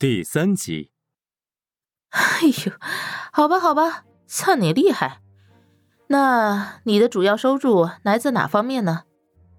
[0.00, 0.92] 第三集。
[2.10, 2.72] 哎呦，
[3.32, 5.20] 好吧，好吧，算你厉害。
[6.06, 9.02] 那你的主要收入来自哪方面呢？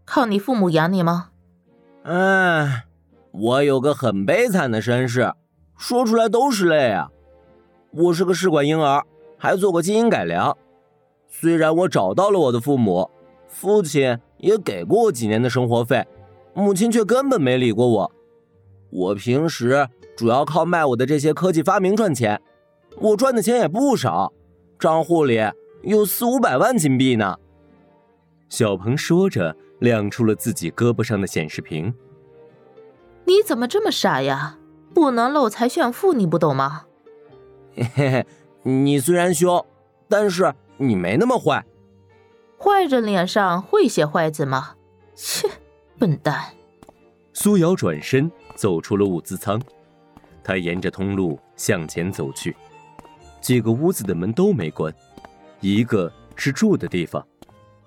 [0.05, 1.31] 靠你父母养你吗？
[2.03, 2.85] 哎，
[3.31, 5.33] 我有个很悲惨的身世，
[5.77, 7.09] 说出来都是泪啊。
[7.91, 9.05] 我是个试管婴儿，
[9.37, 10.57] 还做过基因改良。
[11.27, 13.11] 虽然我找到了我的父母，
[13.49, 16.07] 父亲也给过我几年的生活费，
[16.53, 18.11] 母亲却根本没理过我。
[18.89, 19.89] 我平时
[20.19, 22.41] 主要靠卖我的这些科技发明赚钱，
[22.97, 24.33] 我赚的钱也不少，
[24.77, 25.39] 账户里
[25.81, 27.37] 有四五百万金币呢。
[28.49, 31.93] 小鹏说着，亮出了自己胳膊上的显示屏。
[33.23, 34.57] 你怎么这么傻呀？
[34.93, 36.83] 不能漏财炫富，你不懂吗？
[37.73, 38.25] 嘿嘿，
[38.63, 39.65] 你虽然凶，
[40.09, 41.65] 但是你没那么坏。
[42.57, 44.75] 坏人脸上会写坏字吗？
[45.15, 45.47] 切，
[45.97, 46.43] 笨蛋！
[47.31, 49.61] 苏瑶转身走出了物资仓，
[50.49, 52.55] 他沿着通路向前走去。
[53.39, 54.91] 几个屋子的门都没关，
[55.61, 57.23] 一个是住的地方，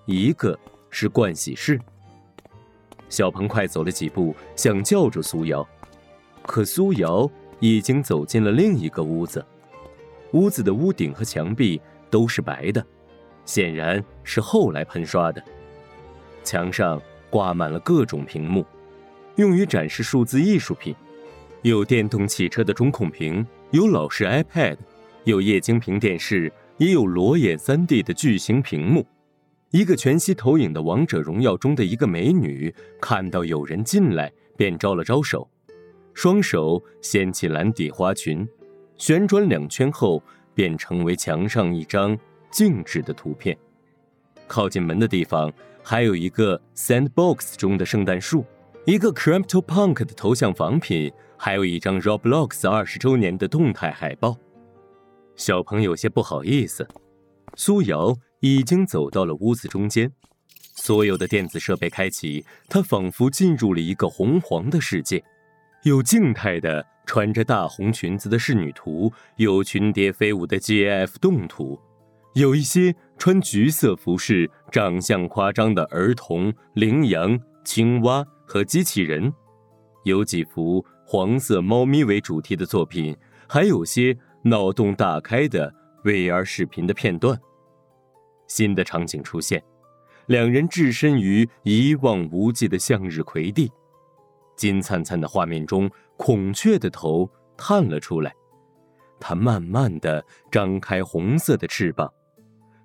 [0.07, 0.57] 一个
[0.89, 1.77] 是盥洗室。
[3.09, 5.67] 小鹏快走了几步，想叫住苏瑶，
[6.43, 7.29] 可苏瑶
[7.59, 9.45] 已经走进了另一个屋子。
[10.31, 12.87] 屋子的屋顶和墙壁都是白的，
[13.45, 15.43] 显然是后来喷刷的。
[16.45, 18.65] 墙上挂满了各种屏幕。
[19.35, 20.95] 用于展示数字艺术品，
[21.63, 24.77] 有电动汽车的中控屏，有老式 iPad，
[25.23, 29.07] 有液晶屏电视，也有裸眼 3D 的巨型屏幕。
[29.71, 35.49] 一个全息投影的《王者荣耀》中的一个美女，看到有人进来，便招了招手，
[36.13, 38.47] 双手掀起蓝底花裙，
[38.97, 40.21] 旋转两圈后，
[40.57, 42.19] 便成为墙上一张
[42.51, 43.57] 静止的图片。
[44.49, 48.45] 靠近门的地方，还有一个 Sandbox 中的圣诞树。
[48.85, 51.13] 一个 Crypto Punk 的头像仿品，
[51.45, 54.39] 还有一张 Roblox 二十周年的动态海报。
[55.35, 56.87] 小鹏有些不好意思。
[57.57, 60.09] 苏瑶已经走到了屋子中间，
[60.77, 65.21] 所有的电子设备开启，他仿佛进入了一个红黄的世界。
[65.83, 71.77] 有静态的穿着大红裙子的仕女图，有群蝶飞舞的 GIF 动图，
[72.35, 78.25] 有一些穿橘色服饰、长相夸张的儿童、羚羊、青蛙。
[78.47, 79.33] 和机器人，
[80.05, 83.17] 有几幅黄色猫咪为主题的作品，
[83.49, 85.73] 还有些脑洞大开的
[86.05, 87.39] VR 视频的片段。
[88.47, 89.63] 新的场景出现，
[90.27, 93.71] 两人置身于一望无际的向日葵地，
[94.57, 98.35] 金灿灿的画面中，孔雀的头探了出来，
[99.19, 102.13] 它慢慢的张开红色的翅膀，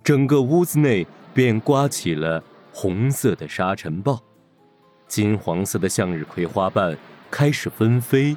[0.03, 4.21] 整个屋子内便刮起了红色的沙尘暴。
[5.07, 6.97] 金黄色的向日葵花瓣
[7.29, 8.35] 开始纷飞，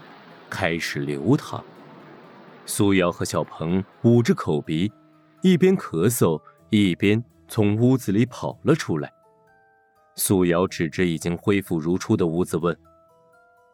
[0.48, 1.62] 开始流淌。
[2.66, 4.92] 苏瑶和小鹏捂着口鼻，
[5.42, 6.40] 一边咳嗽
[6.70, 9.12] 一边从屋子里跑了出来。
[10.16, 12.76] 苏瑶指着已经恢复如初的屋子问：“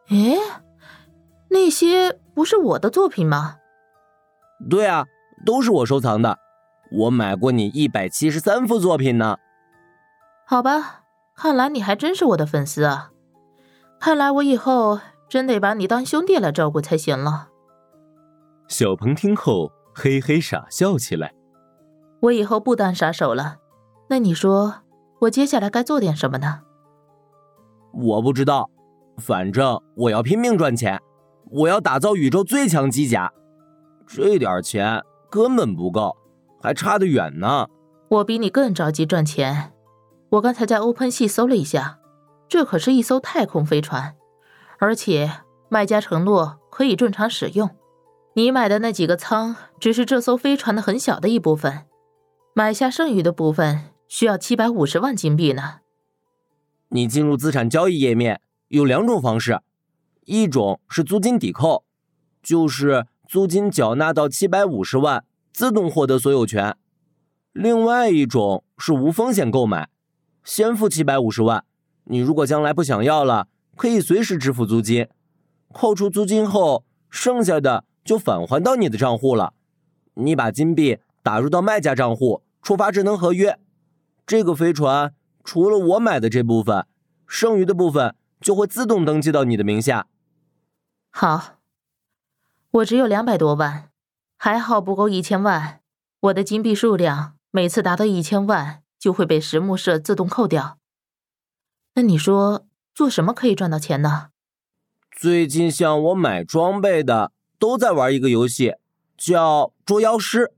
[0.09, 0.61] 哎，
[1.49, 3.57] 那些不是我的作品吗
[4.69, 5.05] ？”“对啊，
[5.45, 6.39] 都是我收藏的，
[6.91, 9.37] 我买过你一百七十三幅作品呢。
[10.45, 11.03] ”“好吧。”
[11.37, 13.11] 看来你还真是我的粉丝啊！
[13.99, 17.49] 看来我以后真得把你当兄弟来照顾才行了。
[18.67, 21.33] 小鹏听后嘿嘿傻笑起来。
[22.19, 23.57] 我以后不当杀手了，
[24.09, 24.81] 那你说
[25.21, 26.61] 我接下来该做点什么呢？
[27.93, 28.69] 我不知道，
[29.17, 30.99] 反正我要拼命赚钱，
[31.51, 33.31] 我要打造宇宙最强机甲。
[34.05, 36.15] 这点钱根本不够，
[36.61, 37.67] 还差得远呢。
[38.09, 39.73] 我比你更着急赚钱。
[40.29, 41.99] 我刚才在 Open 系搜了一下，
[42.49, 44.15] 这可是一艘太空飞船，
[44.79, 45.31] 而且
[45.69, 47.69] 卖家承诺可以正常使用。
[48.33, 51.85] 你买的那几个舱只是这艘飞船的很小的一部分，
[52.53, 55.79] 买下剩余的部分需要七百五十万金币呢。
[56.89, 59.59] 你进入资产交易页面有两种方式，
[60.25, 61.83] 一种是租金抵扣，
[62.41, 66.73] 就是租金缴纳到七百五十万自动获得所有权；
[67.51, 69.89] 另外一种是无风险购买。
[70.43, 71.65] 先付七百五十万，
[72.09, 75.07] 你如果将来不想要了，可以随时支付租金，
[75.73, 79.53] 扣除租金后，剩下的就返还到你的账户了。
[80.15, 83.59] 你把金币打入到卖家账户，触发智能合约，
[84.25, 85.13] 这个飞船
[85.43, 86.85] 除了我买的这部分，
[87.27, 90.07] 剩余的部分就会自动登记到你的名下。
[91.11, 91.59] 好，
[92.71, 93.89] 我只有两百多万，
[94.37, 95.81] 还好不够一千万。
[96.21, 98.83] 我的金币数量每次达到一千万。
[98.99, 100.79] 就会被实木社自动扣掉。
[101.97, 104.27] 那你说做什么可以赚到钱呢？
[105.11, 108.75] 最近向我买装备的都在玩一个游戏，
[109.17, 110.53] 叫捉妖师。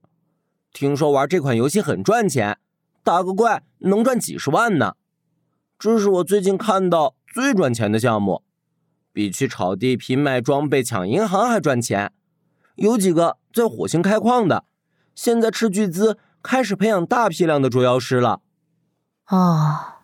[0.74, 2.58] 听说玩这款游戏很赚钱，
[3.06, 4.96] 打个怪能赚几十万呢。
[5.78, 8.44] 这是我最近看到最赚钱的项目，
[9.14, 12.12] 比去炒地皮卖装备、抢银行还赚钱。
[12.76, 14.66] 有几个在火星开矿的，
[15.16, 18.42] 现在斥巨资开始培养大批量的捉妖师了。
[19.24, 19.99] 啊，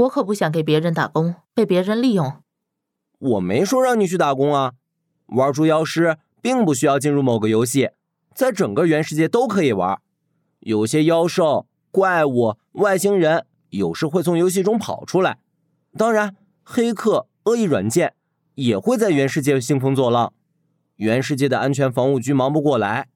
[0.00, 2.42] 我可不想给别人打工，被别人利用。
[3.18, 4.72] 我没说让你去打工啊，
[5.26, 7.90] 玩捉妖师并不需要进入某个游戏。
[8.34, 10.00] 在整个原世界都可以玩，
[10.60, 15.38] 有些妖兽、怪物、外星人有时会从游戏中跑出来，
[15.98, 18.14] 当然，黑客、恶意软件
[18.54, 20.32] 也会在原世界兴风作浪。
[20.96, 23.08] 原世界的安全防务局忙不过来，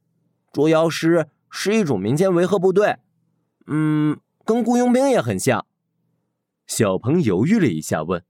[0.53, 2.99] 捉妖师是一种民间维和部队，
[3.69, 5.65] 嗯，跟雇佣兵也很像。
[6.67, 8.25] 小鹏犹豫了一下，问：“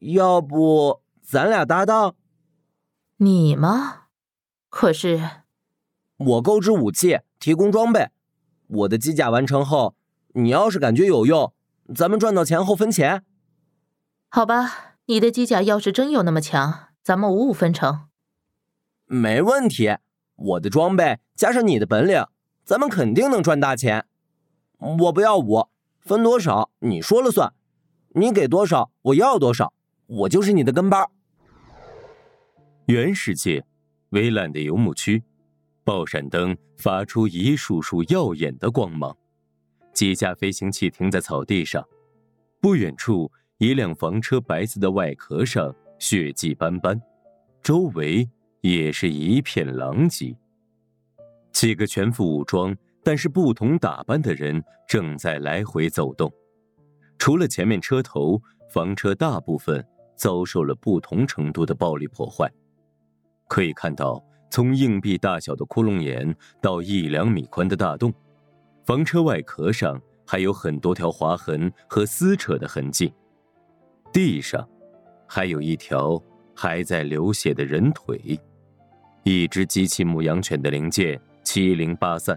[0.00, 2.14] 要不咱俩搭档？”
[3.18, 4.04] 你吗？
[4.68, 5.20] 可是。
[6.16, 8.10] 我购置武器，提供装备。
[8.66, 9.96] 我的机甲完成后，
[10.34, 11.52] 你要是感觉有用，
[11.94, 13.24] 咱们赚到钱后分钱。
[14.28, 18.08] 好吧，你的机甲要是真有那么强，咱们五五分成。
[19.06, 19.96] 没问题，
[20.36, 22.24] 我的装备加上你的本领，
[22.64, 24.06] 咱们肯定能赚大钱。
[24.78, 25.68] 我不要五，
[26.00, 27.52] 分多少你说了算。
[28.14, 29.72] 你给多少我要多少，
[30.06, 31.06] 我就是你的跟班。
[32.86, 33.64] 原世界，
[34.10, 35.22] 微烂的游牧区。
[35.84, 39.16] 爆闪灯发出一束束耀眼的光芒，
[39.92, 41.86] 几架飞行器停在草地上。
[42.60, 47.00] 不远处，一辆房车白色的外壳上血迹斑斑，
[47.62, 48.28] 周围
[48.60, 50.36] 也是一片狼藉。
[51.52, 56.32] 几个全副武装但是不同打扮的人正在来回走动。
[57.18, 59.84] 除了前面车头，房车大部分
[60.16, 62.50] 遭受了不同程度的暴力破坏。
[63.48, 64.22] 可以看到。
[64.52, 68.12] 从硬币大小的窟窿眼到一两米宽的大洞，
[68.84, 73.14] 房车外壳上还有很多条划痕和撕扯的痕迹，
[74.12, 74.68] 地上
[75.28, 76.20] 还有一条
[76.52, 78.36] 还在流血的人腿，
[79.22, 82.36] 一只机器牧羊犬的零件七零八散，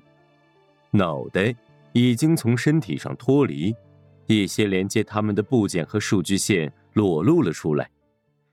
[0.94, 1.56] 脑袋
[1.92, 3.76] 已经从身体上脱离，
[4.28, 7.92] 一些连接它们的部件和数据线裸露了出来，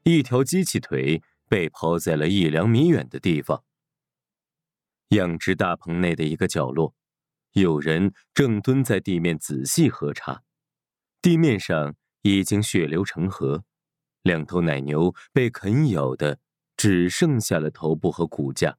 [0.02, 1.22] 一条机器腿。
[1.50, 3.64] 被抛在了一两米远的地方。
[5.08, 6.94] 养殖大棚内的一个角落，
[7.54, 10.44] 有人正蹲在地面仔细核查。
[11.20, 13.64] 地面上已经血流成河，
[14.22, 16.38] 两头奶牛被啃咬的
[16.76, 18.78] 只剩下了头部和骨架。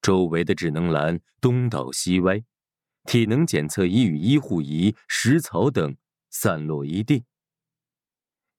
[0.00, 2.44] 周围的智能栏东倒西歪，
[3.04, 5.96] 体能检测仪与医护仪、食草等
[6.30, 7.24] 散落一地。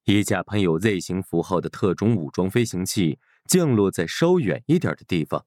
[0.05, 5.45] 一架喷有 Z 型符号的特种武装飞行器降落在稍远一点的地方。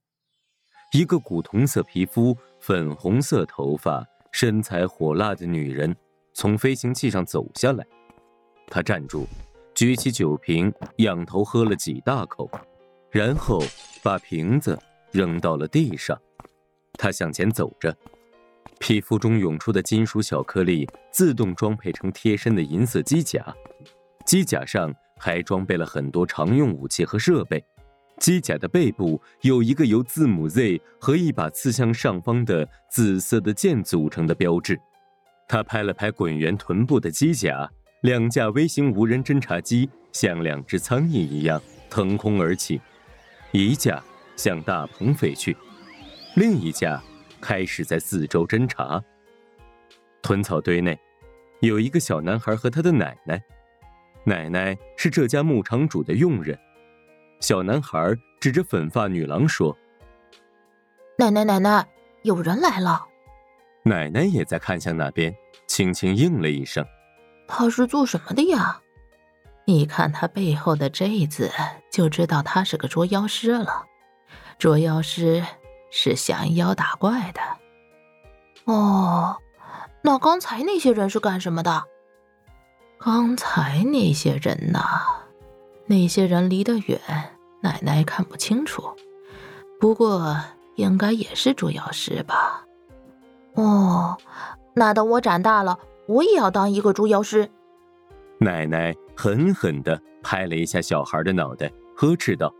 [0.92, 5.94] 一个古铜色皮肤、粉红色头发、身材火辣的女人
[6.32, 7.86] 从飞行器上走下来。
[8.68, 9.26] 她站住，
[9.74, 12.50] 举起酒瓶，仰头喝了几大口，
[13.10, 13.60] 然后
[14.02, 14.78] 把瓶子
[15.10, 16.18] 扔到了地上。
[16.94, 17.94] 她向前走着，
[18.78, 23.44] 皮肤中涌出的金属小颗粒自动装配成贴身的银色机甲。
[24.24, 27.62] 机甲上还装备了很多常用武器和设备。
[28.18, 34.80] 机甲的背部有一个由字母 Z 和一把刺向上方的紫色的剑组成的标志。
[35.46, 42.80] 他拍了拍滚圆臀部的机甲，两架微型无人侦察机像两只苍蝇一样腾空而起，
[43.52, 44.02] 一架
[44.34, 45.56] 向大棚飞去，
[46.36, 47.02] 另一架
[47.46, 49.00] 开始在四周侦查。
[50.20, 50.98] 屯草堆内
[51.60, 53.40] 有一个小男孩和他的奶奶。
[54.24, 56.58] 奶奶是这家牧场主的佣人。
[57.40, 59.76] 小男孩指着粉发女郎说
[61.16, 61.86] ：“奶奶，奶奶，
[62.22, 63.06] 有人来了。”
[63.84, 65.32] 奶奶也在看向那边，
[65.68, 66.84] 轻轻应了一声
[67.46, 68.80] ：“他是做什么的呀？
[69.66, 71.52] 你看他背后的这字，
[71.92, 73.86] 就知道他是个捉妖师了。
[74.58, 75.44] 捉妖师
[75.90, 77.40] 是降妖打怪的。
[78.64, 79.36] 哦，
[80.02, 81.84] 那刚才那些人是干什么的？”
[82.98, 84.80] 刚才那些人呐，
[85.84, 86.98] 那些人离得远，
[87.60, 88.82] 奶奶看不清楚。
[89.78, 90.36] 不过
[90.76, 92.64] 应该也是捉妖师吧？
[93.54, 94.16] 哦，
[94.74, 97.48] 那等我长大了，我也要当一个捉妖师。
[98.38, 102.52] 奶奶狠狠的拍了一下小孩的脑袋，呵斥道：“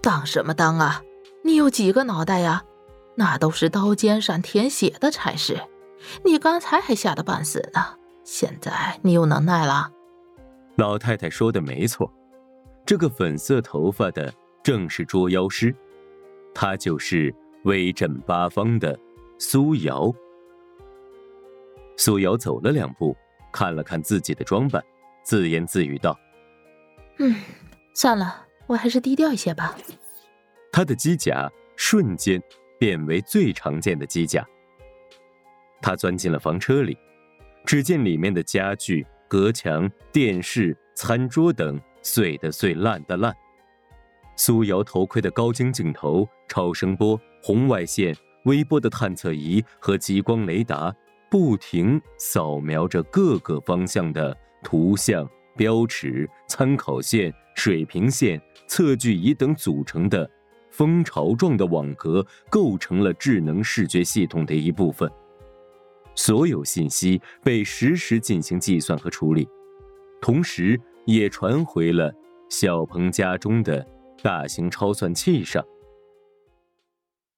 [0.00, 1.02] 当什么当啊？
[1.42, 2.64] 你有几个脑袋呀？
[3.16, 5.60] 那都是刀尖上舔血的差事。
[6.24, 9.90] 你刚才还吓得半死呢。”现在你有能耐了，
[10.76, 12.08] 老太太说的没错，
[12.86, 14.32] 这个粉色头发的
[14.62, 15.74] 正是捉妖师，
[16.54, 18.96] 他就是威震八方的
[19.36, 20.14] 苏瑶。
[21.96, 23.16] 苏瑶走了两步，
[23.50, 24.80] 看了看自己的装扮，
[25.24, 26.16] 自言自语道
[27.18, 27.34] ：“嗯，
[27.94, 29.76] 算了，我还是低调一些吧。”
[30.72, 32.42] 他的机甲瞬间
[32.78, 34.46] 变为最常见的机甲。
[35.80, 36.96] 他钻进了房车里，
[37.64, 43.34] 只见里面的家具、隔墙、电视、餐桌等碎的碎、烂的烂。
[44.36, 50.94] 苏瑶头盔的高精镜头、超声波、红外线、微波的探测仪和激光雷达。
[51.30, 55.24] 不停扫描着各个方向的图像、
[55.56, 60.28] 标尺、参考线、水平线、测距仪等组成的
[60.70, 65.10] 蜂巢状的网格，构成了智能视觉系统的一部分。
[66.14, 69.48] 所有信息被实时进行计算和处理，
[70.20, 72.12] 同时也传回了
[72.48, 73.86] 小鹏家中的
[74.22, 75.64] 大型超算器上。